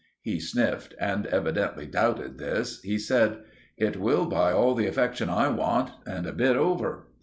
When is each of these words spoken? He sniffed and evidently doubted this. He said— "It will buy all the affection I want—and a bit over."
He 0.23 0.39
sniffed 0.39 0.95
and 0.99 1.27
evidently 1.27 1.85
doubted 1.85 2.39
this. 2.39 2.81
He 2.81 2.97
said— 2.97 3.37
"It 3.77 3.97
will 3.97 4.25
buy 4.25 4.51
all 4.51 4.73
the 4.73 4.87
affection 4.87 5.29
I 5.29 5.49
want—and 5.49 6.25
a 6.25 6.33
bit 6.33 6.55
over." 6.57 7.05